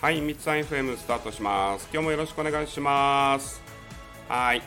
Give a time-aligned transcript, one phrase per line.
[0.00, 1.86] はい、みつさん FM スタートします。
[1.92, 3.60] 今日もよろしくお願いします。
[4.30, 4.62] はい。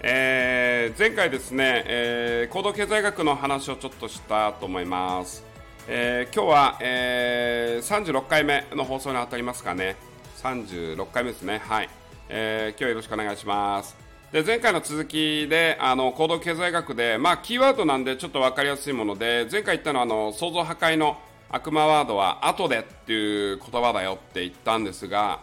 [0.00, 5.42] えー、前回ですね、えー、行動経済学の話をちょっとしたと思います。
[5.88, 9.96] えー、今日は、えー、36回目の放送に当たりますかね。
[10.40, 11.58] 36回目ですね。
[11.58, 11.88] はい。
[12.28, 13.96] えー、今日よろしくお願いします。
[14.30, 21.18] で前回の続きであの行動経済学で、まあ、キーワードなんでちょっと分かりやすいもので前回言ったのはあの創造破壊の
[21.52, 25.40] 悪魔ワードは後でっていう言葉だよって言ったんですが、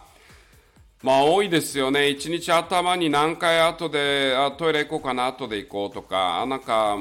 [1.02, 2.10] まあ多いですよね。
[2.10, 6.98] 一日頭に何回後で、あトイレ行こうかな、後で行こうとか、あなんか、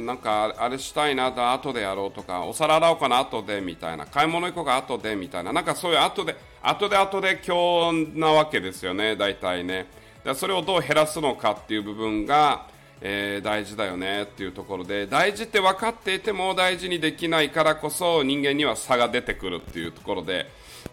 [0.00, 9.86] なんかあれしたいな、後でやろうとか、お皿洗おうかな、後でみたいな、買い物行こうか、後でみたいな、なんかそういう後で、後で後で今日なわけですよね、大体ね。
[10.34, 12.70] それをどう減らすのかっていう部分が、
[13.04, 20.46] えー、大事だよねっていうところで大事って分かっていても大事にできないからこそ人間には差が出てくるっていうところで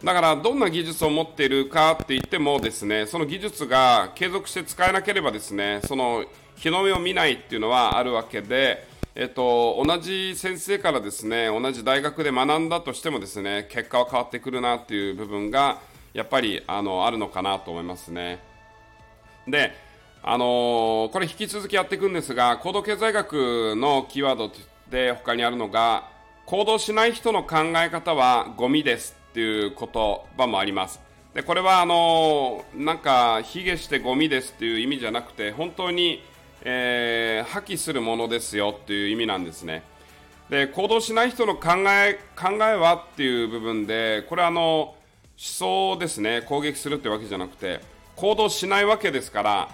[0.03, 6.25] だからどんな技術を持っているかって言ってもですねその技術が継続して使えなければですねその
[6.55, 15.79] 日の目を見ないっていうのはあるわけで、えっと、同じ先生からですね同じ大学で学んだとしてもですね結果は変わってくるなっていう部分が
[16.13, 18.39] やっぱりあのあるのかなと思いますね。
[19.47, 19.88] で
[20.21, 24.51] あのー、これ引き続きやっていくんですが、行動経済学のキーワード
[24.89, 26.09] で他にあるのが、
[26.45, 29.87] 行動しない人の考え方はゴミですっていう言
[30.37, 30.99] 葉もあります。
[31.33, 36.23] で、これはあのー、なんか、卑下してゴミですっていう意味じゃなくて、本当に、
[36.63, 39.83] えー、破棄するものですよっていう意味なんですね。
[40.49, 44.95] で、行動しない人の考え、考えはっていう部分で、これあの、思
[45.37, 47.79] 想ですね、攻撃するってわけじゃなくて、
[48.15, 49.69] 行動しないわけですから、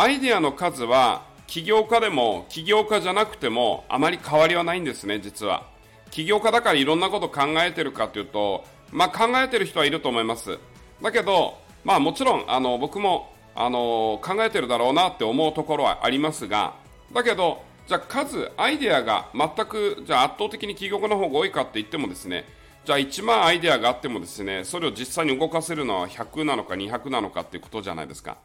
[0.00, 5.66] アイデアの数は起業家でも起業家じゃなくてもあまり変わりはないんですね、実は。
[6.10, 10.58] 起業家だからいろんなこと考えてるかというと、まあ、考えてる人はいると思います。
[11.02, 16.76] だけど、まあもちろん、あの、僕も、あの、考えてるだろうなって思うところはありますが、
[17.12, 22.46] だけど、じゃあ数、アイデアが全く、じゃ圧倒的に起業家の方が多いかって言ってもですね、
[22.86, 28.38] じゃあ1万アイデアがあってもですね、それを実際に動かせるのは100なのか200なのかっていうことじゃないですか。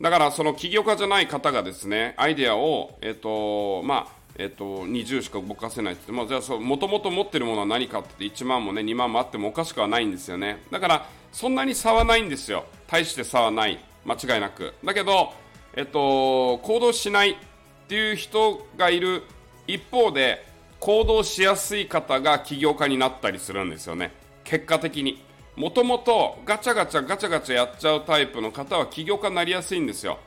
[0.00, 10.62] だからその起業家じゃない方がですね、アイデアを、えっ、と、まあ、えっと、20しか動かせないって言っても、じゃあそう、もともと持ってるものは何かって言って1万もね、2万もあってもおかしくはないんですよね。
[10.72, 12.64] だから、そんなに差はないんですよ。
[12.88, 13.78] 大して差はない。
[14.04, 14.74] 間違いなく。
[14.84, 15.32] だけど、
[15.76, 17.36] えっと、行動しないっ
[17.88, 19.22] ていう人がいる
[19.66, 20.44] 一方で、
[20.80, 24.12] 行動しやすい方が起業家になったりするんですよね。
[24.42, 25.22] 結果的に。
[25.56, 30.18] もともとガチャガチャガチャガチャやっちゃうタイプの方は起業家になりやすいんですよ。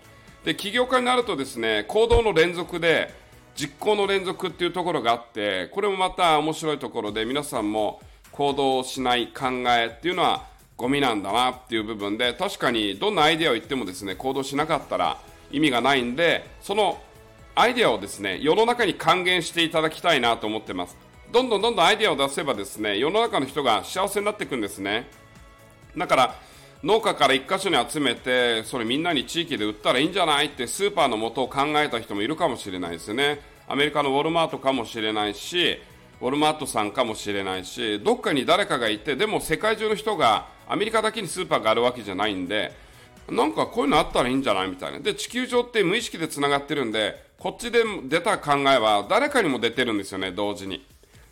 [0.45, 3.13] で、起業家になるとですね、行動の連続で
[3.55, 8.01] 実行の連続っていうところがあって、これもまた面白いところで皆さんも
[8.31, 10.45] 行動しない考えっていうのは
[10.77, 15.17] ゴミなんだなっていう部分で、確かにどんなアイデアを言ってもですね、行動しなかったら
[15.51, 17.01] 意味がないんで、その
[17.55, 21.06] アイデアをですね、世の中に還元していただきたいなと思ってます。
[21.31, 25.09] どんどんどんどんアイデアを出せばですね、世の中の人が幸せになっていくんですね。
[25.97, 26.35] だから、
[26.83, 33.41] 農家から1箇所に集めて、それみんなに地域で売ったらいいんじゃないってスーパーの元を考えた人もいるかもしれないですね。
[33.67, 35.79] アメリカのウォルマートかもしれないし、
[36.21, 42.71] ウォルマートさんかもしれないし、どっかに誰かがいて、でも世界中の人がアメリカだけにスーパーがあるわけじゃないんで、
[43.29, 44.99] なんかこういうのあったらいいんじゃないみたいな。
[44.99, 50.85] で、地球上って無意識で繋がってるんで、こっちで出た考えは誰かにも出てるんですよね、同時に。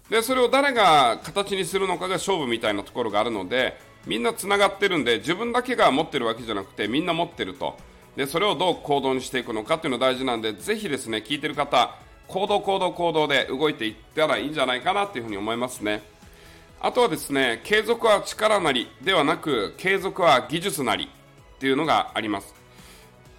[0.09, 7.75] で、それを誰が形にするのかが勝負みたいなところがあるので、みんな繋がってるんで、自分だけが持ってるわけじゃなくて、みんな持ってると。
[8.15, 11.95] で、それをどう行動にしていくのかっていうのが大事なんで、ぜひですね、聞いてる方、
[12.27, 16.03] 行動行動行動で動いていったらいいんじゃないかなっていうふうに思いますね。
[16.81, 22.53] あとはですね、継続は力なりではなく、継続は技術なりっていうのがあります。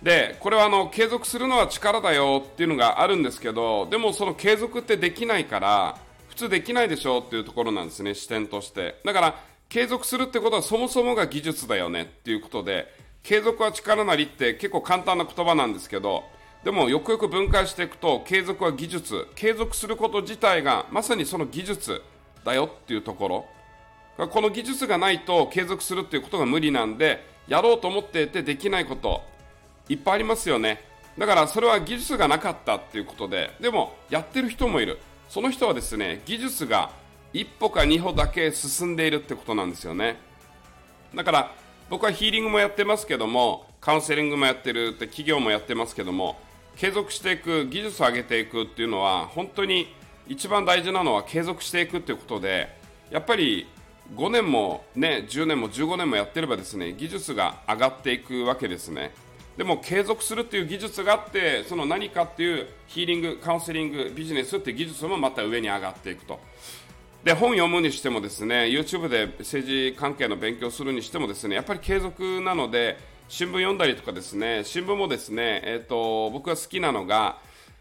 [0.02, 6.05] で、これはあの、継続するのは力だよっていうのがあるんですけど、でもその継続ってできないから、
[6.36, 9.00] 普通できないでしょっていうところなんですね、視点として。
[9.06, 12.92] だから、継続するってことはそもそもが技術だよねっていうことで、
[13.22, 16.24] 継続は力なりって結構簡単な言葉なんですけど、
[16.62, 22.02] でもよくよく分解していくと、継続は技術、継続すること自体がまさにその技術
[22.44, 23.46] だよっていうとこ
[24.18, 24.26] ろ。
[24.28, 29.22] この技術がないと継続するっていうことが無理なんで、やろうと思っていてできないこと、
[29.88, 30.82] いっぱいありますよね。
[31.16, 34.98] だからそれは技術がなかったっていうことで、でもやってる人もいる。
[35.28, 36.90] その人はですね、技術が
[37.32, 40.16] 一歩か二歩だけ進んでいるってことなんですよね。
[41.14, 41.54] だから
[41.90, 46.38] 僕はヒーリングもやってますけども、カウンセリングもやってるって企業もやってますけども、
[46.76, 49.94] 継続していく、技術を上げていくっていうのは、本当に
[50.28, 52.68] 一番大事なのは継続していくっていうことで、
[53.10, 53.66] やっぱり
[54.14, 59.12] 5年も、ね、10年も15年もやってればですね技術が上がっていくわけですね。
[59.56, 66.38] でも継続するっていう技術があってその何かっていうヒーリング、カウンセリング、ビジネスっていう技術もまた上に上がっていくと。
[67.24, 72.96] で本読むにしてもですね YouTube で政治関係の勉強するにしてもですねやっぱり継続なので
[73.28, 77.40] 新聞読んだりとかですね新聞もですね、えーと、僕が好きなのが、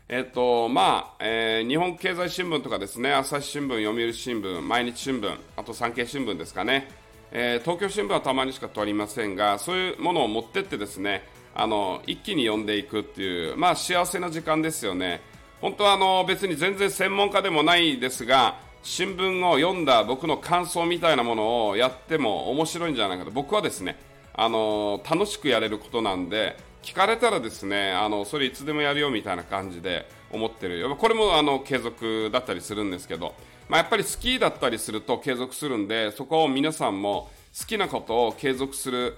[0.09, 6.87] えーとまあえー、日本経済新聞とかですね朝日新聞、読売新聞、毎日新聞あと産経新聞ですかね、
[7.31, 11.21] えー、東京新聞はたまにしか取りませんがそういうものを持ってってですね
[11.55, 15.21] あの一気に読んでいくっていう、まあ、幸せな時間ですよね。
[15.61, 23.31] 本当はあの別に全然専門家でもないですが新聞を読んだ僕の感想みたいなものをやっても面白いんじゃないかと。
[23.31, 23.97] 僕はですね
[24.33, 33.33] あの楽しくやれることなんで聞かれたらですねあのそれいつでもやるよみたいな感じで思ってるこれもあの継続だったりするんですけど、
[33.69, 39.17] まあ、やっぱり好きだったりすると継続するんでそこを皆さんも好きなことを継続する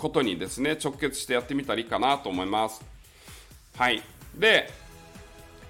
[0.00, 2.82] ことにですね直結してやってみたらいいかなと思います。
[3.76, 4.02] はい
[4.34, 4.72] で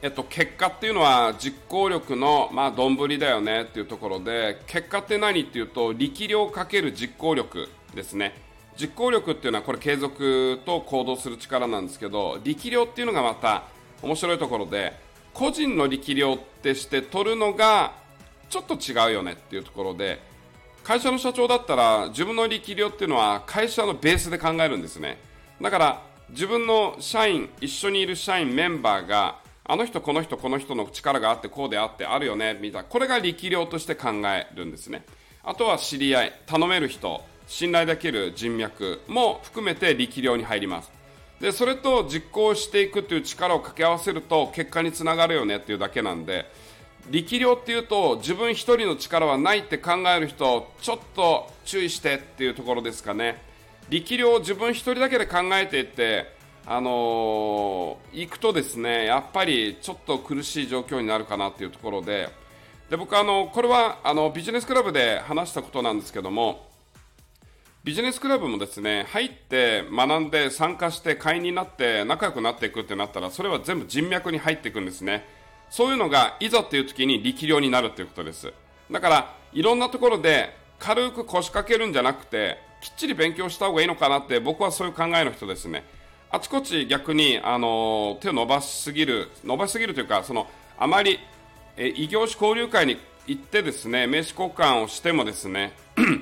[0.02, 8.32] えっと、結果っていうのは実行力の、まあ、丼だよねっていうところで結果って何っていうと力量かける実行力ですね
[8.80, 13.64] 実行力っていうのはこれ継続と行動する力なんですけど力量っていうのがまた
[14.00, 14.94] 面白いところで
[15.34, 17.92] 個人の力量ってして取るのが
[18.48, 20.22] ちょっと違うよねっていうところで
[20.90, 25.18] 会社の社長だったら自分の力量っていうのは会社のベースで考えるんですね
[25.62, 35.04] だから自分の社員一緒にいる社員メンバーがあの人、この人、この人の力があって、こうであって、あるよね、みたいな、これが力量として考えるんですね。
[35.44, 40.90] あとは知り合い、頼める人、信頼できる人脈も含めて力量に入ります。
[41.40, 46.50] で、それと実行していくという力を掛け合わせると結果につながるよねっていうだけなんで、
[47.10, 53.42] 力量っていうと自分1人の力はないって考える人、ちょっと注意してっていうところですかね。
[53.88, 62.28] 力量を自分1人だけで考えていって、あのー、行くとですねやっぱりちょっと苦しい状況になるかなというところで
[62.88, 66.68] で僕あのこれはあのビジネスクラブで話したことなんですけども
[67.82, 75.26] ビジネスクラブもですね入って学んで参加して会員になって仲良くなっていくってなったらそれは全部人脈に入っていくんですね
[75.70, 78.52] そういうのがいざっていう時に力量になるということです。
[78.90, 85.84] だからいろんなところで軽く腰掛けるんじゃなくてきっちり勉強した方がいいのかなって僕はそういう考えの人ですね。
[86.30, 90.46] あちこち逆に、あの手を伸ばしすぎる、伸ばしすぎるというか、その
[90.78, 91.18] あまり
[91.76, 95.72] え異業種交流会に行ってですね名刺交換をしてもですね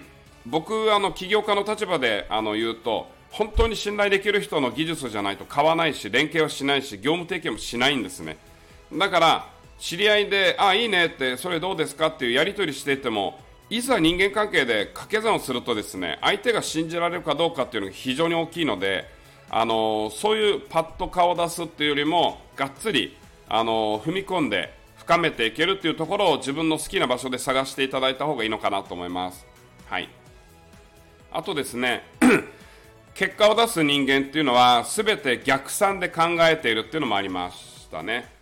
[0.46, 8.38] 僕、あの起業家の立場であの言うと本当に信頼できる人の技術じゃないと買わないし連携はしないし業務提携もしないんですね。
[8.92, 13.38] だから知り合いでああいいねってそれどうですかっていうやり取りしていても
[13.70, 19.04] いざ人間関係で掛け算をするとですね相手が信じられるかどうかっていうのが非常に大きいので
[19.50, 23.16] あのそういうパッと顔を出すっていうよりもがっつり
[23.48, 29.46] あの踏み込んで深めていけるっていうところを自分の好きな場所で探していただいた方がいいのかなと思います。
[29.86, 30.08] はい、
[31.32, 32.02] あとですね
[33.14, 38.37] 結果を出す人間っていうのは全て逆算で考えているっていうのもありましたね。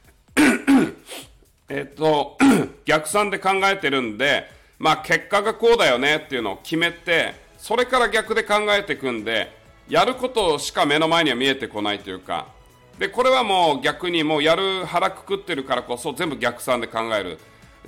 [1.69, 2.39] えっと
[2.85, 4.49] 逆算で考えてるんで、
[4.79, 9.57] まあ、結果がこうだよねっていうのを決めてそれから逆で考えていくんで
[9.89, 12.49] やることしか目の前には見えてこないというか、
[12.99, 17.39] で、これはもう逆にもうやる腹くくってるからこそ全部逆算で考える。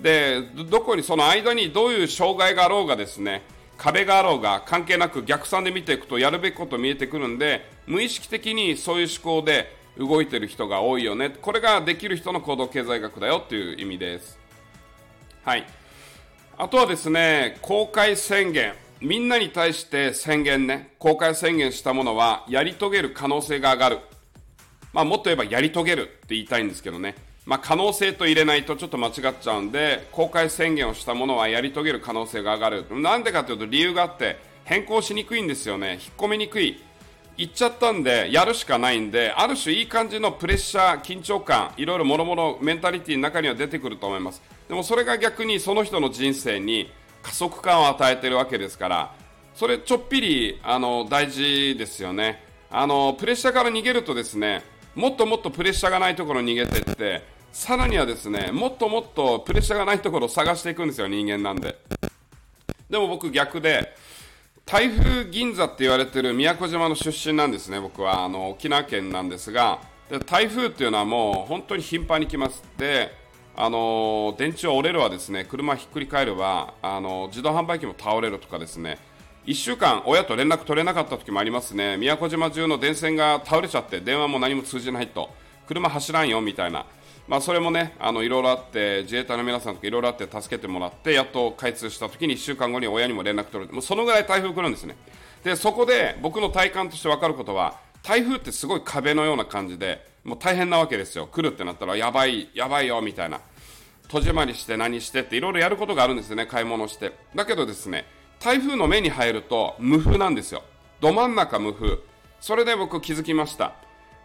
[0.00, 3.43] で、どこにその間にどういう障害があろうがですね、
[3.76, 11.31] 壁があろうが関係なく逆算で見ていくとやるべきこと見えてくるんで、無意識的にそういう思考で動いてる人が多いよね。
[11.31, 14.38] これができる人の行動経済学だよっていう意味です。
[15.43, 15.67] はい。
[16.57, 18.75] あとはですね、公開宣言。
[19.00, 23.99] みんなに対して宣言ね、公開宣言したものはやり遂げる可能性が上がる。
[24.93, 27.14] まあ、もっと言えばやり遂げるって言いたいんですけどね。
[27.47, 32.87] まあ、可能性と入れないとちょっと間違っちゃうんで、公開宣言をしたものはやり遂げる可能性が上がる。
[33.00, 35.93] なんでかというと理由があって、変更しにくいんですよね。
[35.93, 36.83] 引っ込みにくい。
[37.38, 44.42] 言っちゃったんで、やるしかないんで、ある種いい感じのプレッシャー、緊張感、いろいろもろもろメンタリティの中には出てくると思います。
[44.68, 46.90] でもそれが逆にその人の人生に
[47.23, 49.14] 加速感を与えてるわけですから、
[49.54, 53.12] それちょっぴりあの大事ですよねあの。
[53.12, 54.64] プレッシャーから逃げるとですね、
[54.97, 61.78] もっともっとプレッシャーがないところに逃げてって、さらにはですね、もっともっとプレッシャーがないところを探していくんですよ、人間なんで。
[62.90, 63.95] でも僕逆で、
[64.71, 68.23] 台風銀座って言われてる宮古島の出身なんですね、僕は。
[68.23, 72.63] あの沖縄県なんですが、で台風っていうのはもう本当に頻繁に来ます。
[72.77, 73.11] で
[73.57, 78.99] あの電池は折れるわですね車ひっくり返れば、あの自動販売機も倒れるとかですね。
[79.47, 81.97] 1週間親と連絡取れなかった時もありますね。
[81.97, 85.31] 宮古島中の電線が倒れちゃって電話も何も通じないと。
[85.67, 86.85] 車走らんよみたいな。
[87.29, 94.97] まあ、それもね、あのいろいろあって、自衛隊の皆さんとかいろいろあって助けてもらって、やっと開通した時に1週間後に親にも連絡取る、もうそのぐらい台風来るんですね。
[95.45, 101.27] で、そこで僕の体感として分かることは、台風ってすごい壁のような感じで、もう大変なわけですよ。
[101.27, 103.41] 来るってなったら、やばい、やばいよ、みたいな。
[104.09, 107.13] 戸締まりして何してっていろいろやることがあるんですよね、買い物して。
[107.35, 108.07] だけどですね、
[108.41, 110.63] 台風の目に入ると無風なんですよ。
[111.01, 111.99] ど真ん中無風。
[112.41, 113.75] それで僕気づきました。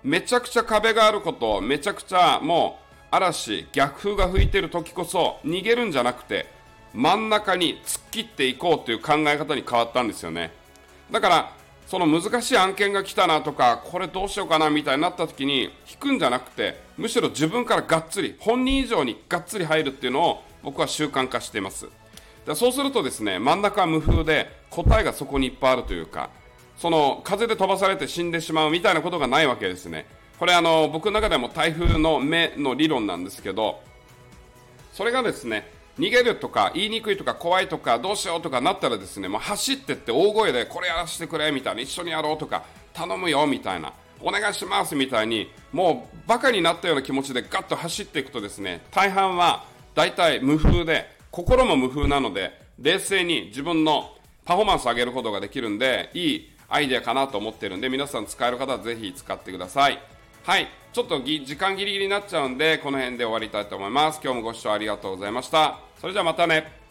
[0.04, 2.83] めちゃくちゃ壁があること、めちゃくちゃもう
[3.13, 6.48] 嵐、逆風が吹いてる時こそ逃げるんじゃなくて
[6.96, 10.51] 真ん中に突っ切っていこうという考え方に変わったんですよね。
[11.12, 11.51] だから
[11.86, 21.88] その難しい案件が来たなとかこれどうしようかなみたいになった時に引くんじゃなくてむしろ自分からがっつり本人以上にがっつり入るっていうのを僕は習慣化しています
[22.48, 26.32] でそうするとですね真ん中は無風で答えがそこにいっぱいあるというか
[26.77, 30.08] その風で飛ばされて死んでしまうみたいなことがないわけですね
[30.40, 33.82] これあの僕の中でも台風の目の理論なんですけど
[34.92, 42.63] それがですね逃げるとか言いにくいとか怖いとかどうしようとかなったらですねもう走ってって大声でこれやらせてくれみたいな一緒にやろうとか
[42.94, 60.12] 頼むよみたいなお願いしますみたいにもうバカになったような気持ちでガッと走っていくとですね大半は大体無風で心も無風なので冷静に自分のパフォーマンスを上げることができるんでいいアイデアかなと思ってるんで皆さん使える方はぜひ使ってください。
[60.44, 60.68] はい。
[60.92, 64.20] ちょっとぎ時間ギリギリになっちゃうんで、この辺で終わりたいと思います。
[64.22, 65.80] 今日もご視聴ありがとうございました。
[66.02, 66.83] それじゃあまたね。